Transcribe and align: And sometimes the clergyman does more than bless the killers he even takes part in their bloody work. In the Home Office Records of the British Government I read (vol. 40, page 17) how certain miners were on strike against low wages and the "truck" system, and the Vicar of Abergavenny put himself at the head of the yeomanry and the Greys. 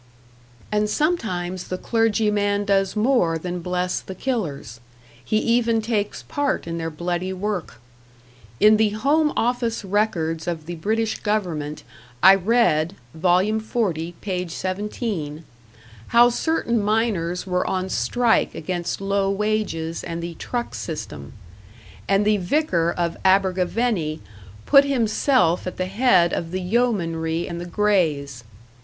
And 0.71 0.89
sometimes 0.89 1.65
the 1.65 1.77
clergyman 1.77 2.65
does 2.65 2.95
more 2.95 3.37
than 3.37 3.59
bless 3.59 3.99
the 3.99 4.15
killers 4.15 4.79
he 5.23 5.37
even 5.37 5.79
takes 5.79 6.23
part 6.23 6.65
in 6.65 6.79
their 6.79 6.89
bloody 6.89 7.31
work. 7.31 7.79
In 8.59 8.77
the 8.77 8.89
Home 8.97 9.31
Office 9.37 9.85
Records 9.85 10.47
of 10.47 10.65
the 10.65 10.73
British 10.73 11.19
Government 11.19 11.83
I 12.23 12.33
read 12.33 12.95
(vol. 13.13 13.59
40, 13.59 14.13
page 14.21 14.49
17) 14.49 15.43
how 16.07 16.29
certain 16.29 16.81
miners 16.81 17.45
were 17.45 17.67
on 17.67 17.87
strike 17.87 18.55
against 18.55 19.01
low 19.01 19.29
wages 19.29 20.03
and 20.03 20.23
the 20.23 20.33
"truck" 20.33 20.73
system, 20.73 21.33
and 22.07 22.25
the 22.25 22.37
Vicar 22.37 22.91
of 22.97 23.17
Abergavenny 23.23 24.19
put 24.65 24.83
himself 24.83 25.67
at 25.67 25.77
the 25.77 25.85
head 25.85 26.33
of 26.33 26.49
the 26.49 26.59
yeomanry 26.59 27.47
and 27.47 27.61
the 27.61 27.67
Greys. 27.67 28.43